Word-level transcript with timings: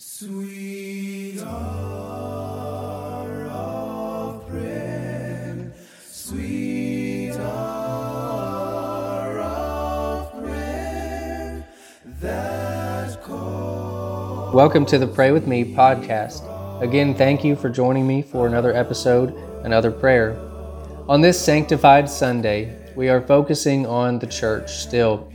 Sweet 0.00 1.40
hour 1.40 3.48
of 3.50 4.46
prayer, 4.46 5.72
sweet 6.08 7.32
hour 7.32 9.40
of 9.40 10.32
prayer. 10.40 11.66
Welcome 14.54 14.86
to 14.86 14.98
the 14.98 15.08
Pray 15.08 15.32
With 15.32 15.48
Me 15.48 15.64
podcast. 15.64 16.44
Again, 16.80 17.16
thank 17.16 17.42
you 17.42 17.56
for 17.56 17.68
joining 17.68 18.06
me 18.06 18.22
for 18.22 18.46
another 18.46 18.72
episode, 18.72 19.34
another 19.64 19.90
prayer. 19.90 20.38
On 21.08 21.20
this 21.20 21.44
sanctified 21.44 22.08
Sunday, 22.08 22.72
we 22.94 23.08
are 23.08 23.20
focusing 23.20 23.84
on 23.84 24.20
the 24.20 24.28
church 24.28 24.70
still. 24.70 25.28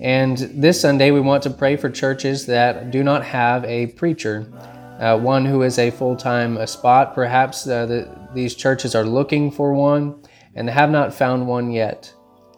And 0.00 0.38
this 0.38 0.80
Sunday, 0.80 1.10
we 1.10 1.20
want 1.20 1.42
to 1.42 1.50
pray 1.50 1.76
for 1.76 1.90
churches 1.90 2.46
that 2.46 2.90
do 2.90 3.04
not 3.04 3.22
have 3.22 3.64
a 3.66 3.88
preacher, 3.88 4.50
uh, 4.98 5.18
one 5.18 5.44
who 5.44 5.60
is 5.60 5.78
a 5.78 5.90
full 5.90 6.16
time 6.16 6.66
spot. 6.66 7.14
Perhaps 7.14 7.66
uh, 7.66 7.84
the, 7.84 8.28
these 8.32 8.54
churches 8.54 8.94
are 8.94 9.04
looking 9.04 9.50
for 9.50 9.74
one 9.74 10.22
and 10.54 10.70
have 10.70 10.90
not 10.90 11.12
found 11.12 11.46
one 11.46 11.70
yet 11.70 12.12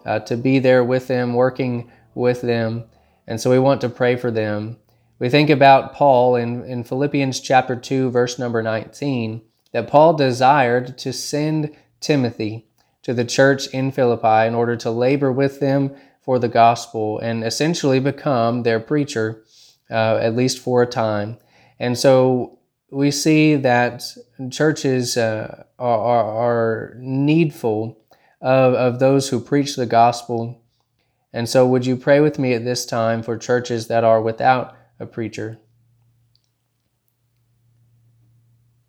uh, 0.05 0.19
to 0.19 0.37
be 0.37 0.59
there 0.59 0.85
with 0.85 1.07
them, 1.07 1.33
working 1.33 1.91
with 2.15 2.41
them. 2.41 2.85
And 3.27 3.41
so 3.41 3.51
we 3.51 3.59
want 3.59 3.81
to 3.81 3.89
pray 3.89 4.15
for 4.15 4.31
them. 4.31 4.77
We 5.19 5.27
think 5.27 5.49
about 5.49 5.93
Paul 5.93 6.37
in, 6.37 6.63
in 6.63 6.85
Philippians 6.85 7.41
chapter 7.41 7.75
2, 7.75 8.09
verse 8.09 8.39
number 8.39 8.63
19, 8.63 9.41
that 9.73 9.89
Paul 9.89 10.13
desired 10.13 10.97
to 10.99 11.11
send 11.11 11.75
Timothy 11.99 12.67
to 13.01 13.13
the 13.13 13.25
church 13.25 13.67
in 13.67 13.91
Philippi 13.91 14.47
in 14.47 14.55
order 14.55 14.77
to 14.77 14.89
labor 14.89 15.31
with 15.31 15.59
them 15.59 15.93
for 16.23 16.39
the 16.39 16.47
gospel 16.47 17.19
and 17.19 17.43
essentially 17.43 17.99
become 17.99 18.63
their 18.63 18.79
preacher, 18.79 19.43
uh, 19.91 20.17
at 20.21 20.35
least 20.35 20.59
for 20.59 20.81
a 20.81 20.87
time. 20.87 21.37
And 21.79 21.97
so 21.97 22.59
we 22.91 23.11
see 23.11 23.55
that 23.55 24.03
churches 24.49 25.17
uh, 25.17 25.65
are, 25.77 26.23
are, 26.23 26.95
needful 26.99 27.97
of, 28.41 28.73
of 28.73 28.99
those 28.99 29.29
who 29.29 29.39
preach 29.39 29.75
the 29.75 29.85
gospel. 29.85 30.61
And 31.33 31.49
so, 31.49 31.65
would 31.67 31.85
you 31.85 31.95
pray 31.95 32.19
with 32.19 32.37
me 32.37 32.53
at 32.53 32.63
this 32.63 32.85
time 32.85 33.23
for 33.23 33.37
churches 33.37 33.87
that 33.87 34.03
are 34.03 34.21
without 34.21 34.75
a 34.99 35.05
preacher? 35.05 35.59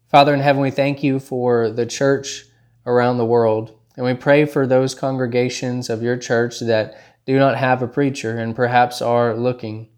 Father 0.08 0.34
in 0.34 0.40
heaven, 0.40 0.62
we 0.62 0.70
thank 0.70 1.02
you 1.02 1.18
for 1.18 1.70
the 1.70 1.86
church 1.86 2.44
around 2.86 3.16
the 3.16 3.24
world. 3.24 3.77
And 3.96 4.05
we 4.05 4.14
pray 4.14 4.44
for 4.44 4.66
those 4.66 4.94
congregations 4.94 5.88
of 5.88 6.02
your 6.02 6.16
church 6.16 6.60
that 6.60 6.96
do 7.27 7.39
not 7.39 7.56
have 7.56 7.83
a 7.83 7.89
preacher 7.89 8.39
and 8.39 8.55
perhaps 8.55 9.00
are 9.00 9.34
looking. 9.34 9.89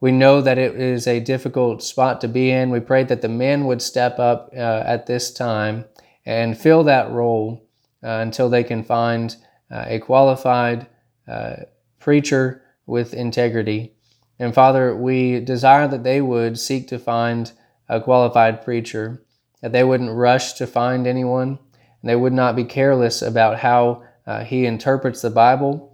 We 0.00 0.12
know 0.12 0.40
that 0.40 0.58
it 0.58 0.74
is 0.76 1.06
a 1.06 1.20
difficult 1.20 1.82
spot 1.82 2.20
to 2.22 2.28
be 2.28 2.50
in. 2.50 2.70
We 2.70 2.80
pray 2.80 3.04
that 3.04 3.22
the 3.22 3.28
men 3.28 3.66
would 3.66 3.80
step 3.80 4.18
up 4.18 4.50
uh, 4.52 4.82
at 4.84 5.06
this 5.06 5.32
time 5.32 5.84
and 6.26 6.58
fill 6.58 6.84
that 6.84 7.10
role 7.10 7.68
uh, 8.02 8.08
until 8.08 8.48
they 8.48 8.64
can 8.64 8.82
find 8.82 9.36
uh, 9.70 9.84
a 9.86 9.98
qualified 10.00 10.86
uh, 11.28 11.54
preacher 11.98 12.62
with 12.86 13.14
integrity. 13.14 13.94
And 14.38 14.52
Father, 14.52 14.96
we 14.96 15.40
desire 15.40 15.86
that 15.88 16.02
they 16.02 16.20
would 16.20 16.58
seek 16.58 16.88
to 16.88 16.98
find 16.98 17.52
a 17.88 18.00
qualified 18.00 18.64
preacher, 18.64 19.22
that 19.60 19.70
they 19.72 19.84
wouldn't 19.84 20.10
rush 20.10 20.54
to 20.54 20.66
find 20.66 21.06
anyone, 21.06 21.60
and 22.00 22.10
they 22.10 22.16
would 22.16 22.32
not 22.32 22.56
be 22.56 22.64
careless 22.64 23.22
about 23.22 23.60
how 23.60 24.02
uh, 24.26 24.42
he 24.42 24.66
interprets 24.66 25.22
the 25.22 25.30
Bible 25.30 25.91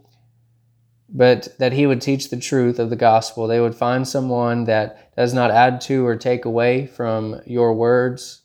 but 1.09 1.49
that 1.59 1.73
he 1.73 1.87
would 1.87 2.01
teach 2.01 2.29
the 2.29 2.37
truth 2.37 2.79
of 2.79 2.91
the 2.91 2.97
gospel. 2.97 3.47
They 3.47 3.61
would 3.61 3.75
find 3.75 4.07
someone 4.07 4.65
that 4.65 5.15
does 5.17 5.33
not 5.33 5.51
add 5.51 5.81
to 5.83 6.07
or 6.07 6.17
take 6.17 6.45
away 6.45 6.87
from 6.87 7.41
your 7.47 7.73
words, 7.75 8.43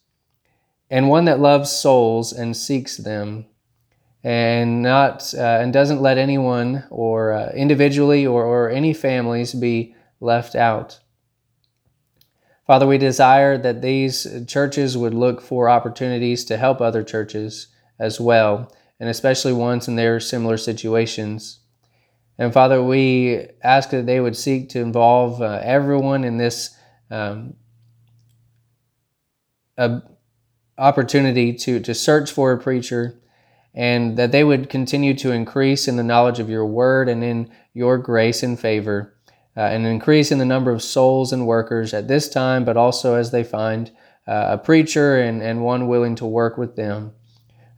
and 0.90 1.10
one 1.10 1.26
that 1.26 1.40
loves 1.40 1.72
souls 1.72 2.32
and 2.32 2.56
seeks 2.56 2.98
them, 2.98 3.46
and 4.24 4.82
not 4.82 5.34
uh, 5.34 5.60
and 5.62 5.74
doesn't 5.74 6.02
let 6.02 6.18
anyone 6.18 6.86
or 6.90 7.34
uh, 7.34 7.52
individually 7.52 8.26
or, 8.26 8.46
or 8.46 8.70
any 8.70 8.94
families 8.94 9.54
be 9.54 9.96
left 10.22 10.56
out. 10.56 11.00
Father, 12.66 12.88
we 12.88 12.98
desire 12.98 13.58
that 13.58 13.82
these 13.82 14.26
churches 14.48 14.98
would 14.98 15.14
look 15.14 15.42
for 15.42 15.68
opportunities 15.68 16.46
to 16.46 16.56
help 16.56 16.80
other 16.80 17.04
churches 17.04 17.68
as 18.00 18.22
well, 18.22 18.74
and 19.02 19.10
especially 19.10 19.52
ones 19.52 19.90
in 19.90 19.98
their 19.98 20.18
similar 20.22 20.56
situations. 20.56 21.60
And 22.38 22.52
Father, 22.52 22.82
we 22.84 23.48
ask 23.64 23.92
that 23.92 24.06
they 24.06 24.20
would 24.20 24.36
seek 24.36 24.70
to 24.70 24.80
involve 24.80 25.42
uh, 25.42 25.60
everyone 25.64 26.24
in 26.24 26.38
this 26.38 26.76
um, 27.12 27.56
opportunity 30.78 31.54
to, 31.54 31.80
to 31.80 31.94
search 31.94 32.32
for 32.32 32.52
a 32.52 32.60
preacher 32.60 33.20
and 33.76 34.18
that 34.18 34.32
they 34.32 34.44
would 34.44 34.70
continue 34.70 35.14
to 35.16 35.32
increase 35.32 35.88
in 35.88 35.96
the 35.96 36.04
knowledge 36.04 36.40
of 36.40 36.50
your 36.50 36.66
word 36.66 37.10
and 37.10 37.24
in 37.24 37.52
your 37.74 37.98
grace 37.98 38.44
and 38.44 38.60
favor, 38.60 39.16
uh, 39.58 39.62
and 39.62 39.86
increase 39.86 40.32
in 40.32 40.38
the 40.38 40.46
number 40.46 40.72
of 40.72 40.82
souls 40.82 41.34
and 41.34 41.48
workers 41.48 41.94
at 41.94 42.08
this 42.08 42.30
time, 42.30 42.64
but 42.66 42.78
also 42.78 43.16
as 43.16 43.32
they 43.32 43.44
find 43.44 43.92
uh, 44.28 44.50
a 44.52 44.58
preacher 44.58 45.20
and, 45.20 45.42
and 45.42 45.64
one 45.64 45.88
willing 45.88 46.16
to 46.16 46.26
work 46.26 46.58
with 46.58 46.76
them. 46.76 47.12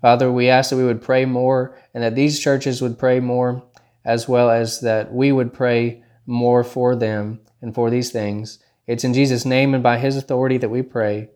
Father, 0.01 0.31
we 0.31 0.49
ask 0.49 0.69
that 0.69 0.75
we 0.75 0.83
would 0.83 1.01
pray 1.01 1.25
more 1.25 1.77
and 1.93 2.03
that 2.03 2.15
these 2.15 2.39
churches 2.39 2.81
would 2.81 2.99
pray 2.99 3.19
more 3.19 3.63
as 4.05 4.29
well 4.29 4.49
as 4.49 4.79
that 4.81 5.11
we 5.13 5.31
would 5.31 5.53
pray 5.53 6.03
more 6.25 6.63
for 6.63 6.95
them 6.95 7.41
and 7.61 7.73
for 7.73 7.89
these 7.89 8.11
things. 8.11 8.59
It's 8.87 9.03
in 9.03 9.13
Jesus' 9.13 9.45
name 9.45 9.73
and 9.73 9.81
by 9.81 9.97
His 9.97 10.15
authority 10.15 10.57
that 10.59 10.69
we 10.69 10.83
pray. 10.83 11.29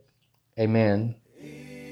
Amen. 0.59 1.16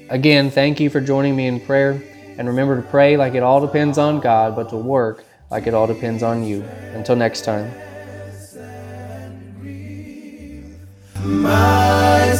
Again, 0.08 0.50
thank 0.50 0.80
you 0.80 0.88
for 0.88 1.00
joining 1.00 1.36
me 1.36 1.46
in 1.46 1.60
prayer. 1.60 2.02
And 2.38 2.46
remember 2.46 2.80
to 2.80 2.88
pray 2.88 3.16
like 3.16 3.34
it 3.34 3.42
all 3.42 3.60
depends 3.60 3.98
on 3.98 4.20
God, 4.20 4.54
but 4.54 4.68
to 4.70 4.76
work 4.76 5.24
like 5.50 5.66
it 5.66 5.74
all 5.74 5.86
depends 5.86 6.22
on 6.22 6.44
you. 6.44 6.62
Until 6.94 7.16
next 7.16 7.44
time. 7.44 7.72
My 11.24 12.34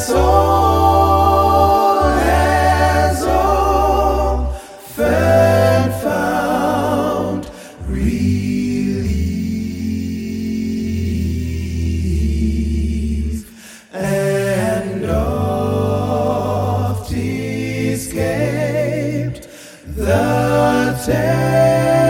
the 19.97 21.03
tale. 21.07 22.08